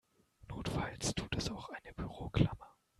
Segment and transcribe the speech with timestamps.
[0.49, 2.75] Notfalls tut es auch eine Büroklammer.